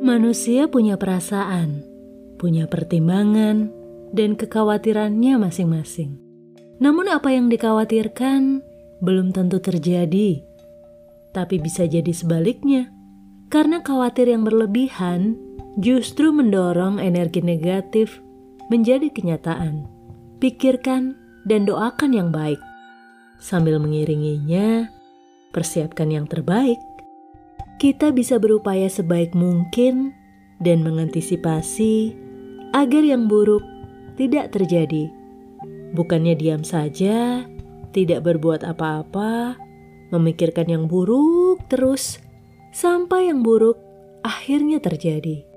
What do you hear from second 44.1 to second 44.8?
akhirnya